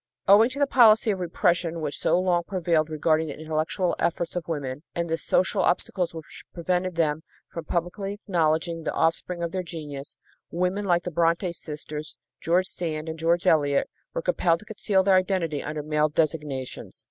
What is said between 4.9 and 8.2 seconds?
and the social obstacles which prevented them from publicly